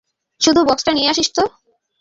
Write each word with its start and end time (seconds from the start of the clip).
শুটু, 0.41 0.61
বক্সটা 0.63 0.91
নিয়ে 0.91 1.09
আসিস 1.09 1.29
তো। 1.35 1.43